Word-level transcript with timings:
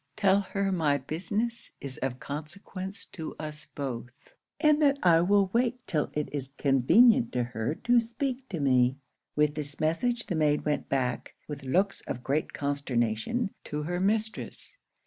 Tell 0.15 0.39
her 0.41 0.71
my 0.71 0.97
business 0.97 1.73
is 1.79 1.99
of 1.99 2.19
consequence 2.19 3.05
to 3.05 3.35
us 3.39 3.67
both, 3.75 4.09
and 4.59 4.81
that 4.81 4.97
I 5.03 5.21
will 5.21 5.51
wait 5.53 5.77
till 5.85 6.09
it 6.13 6.27
is 6.33 6.49
convenient 6.57 7.31
to 7.33 7.43
her 7.43 7.75
to 7.83 7.99
speak 7.99 8.49
to 8.49 8.59
me.' 8.59 8.95
With 9.35 9.53
this 9.53 9.79
message 9.79 10.25
the 10.25 10.33
maid 10.33 10.65
went 10.65 10.89
back, 10.89 11.35
with 11.47 11.61
looks 11.65 12.01
of 12.07 12.23
great 12.23 12.51
consternation, 12.51 13.51
to 13.65 13.83
her 13.83 13.99
mistress. 13.99 14.75